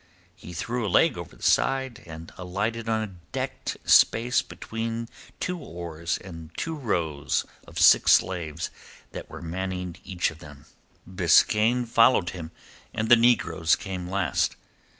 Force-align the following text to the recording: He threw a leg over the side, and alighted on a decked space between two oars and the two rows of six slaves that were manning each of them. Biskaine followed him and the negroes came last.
He 0.35 0.53
threw 0.53 0.83
a 0.83 0.89
leg 0.89 1.15
over 1.15 1.35
the 1.35 1.43
side, 1.43 2.01
and 2.07 2.31
alighted 2.35 2.89
on 2.89 3.01
a 3.03 3.15
decked 3.31 3.77
space 3.85 4.41
between 4.41 5.07
two 5.39 5.59
oars 5.59 6.17
and 6.17 6.49
the 6.49 6.53
two 6.57 6.73
rows 6.75 7.45
of 7.67 7.77
six 7.77 8.13
slaves 8.13 8.71
that 9.11 9.29
were 9.29 9.43
manning 9.43 9.97
each 10.03 10.31
of 10.31 10.39
them. 10.39 10.65
Biskaine 11.07 11.85
followed 11.85 12.31
him 12.31 12.49
and 12.95 13.09
the 13.09 13.15
negroes 13.15 13.75
came 13.75 14.09
last. 14.09 14.55